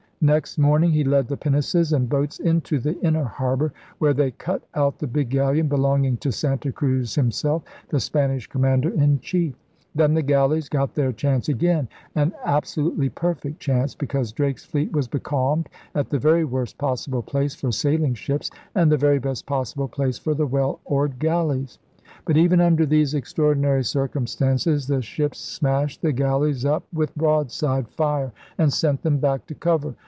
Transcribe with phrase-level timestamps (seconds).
[0.23, 4.61] Next morning he led the pinnaces and boats into the inner harbor, where they cut
[4.75, 9.55] out the big galleon belonging to Santa Cruz himself, the Spanish commander in chief.
[9.95, 15.07] Then the galleys got their chance again— an absolutely perfect chance, because Drake's fleet was
[15.07, 19.87] becalmed at the very worst possible place for sailing ships and the very best possible
[19.87, 21.79] place for the well oared galleys.
[22.25, 28.31] But even under these extraordinary circumstances the ships smashed the galleys up with broadside fire
[28.59, 29.95] and sent them back to cover.